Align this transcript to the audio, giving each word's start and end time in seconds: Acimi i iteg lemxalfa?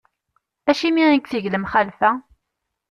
Acimi 0.69 1.03
i 1.07 1.15
iteg 1.17 1.45
lemxalfa? 1.49 2.09